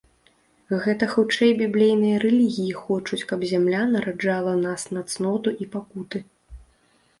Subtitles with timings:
[0.85, 6.27] Гэта хутчэй біблейныя рэлігіі хочуць, каб зямля нараджала нас на цноту і пакуты.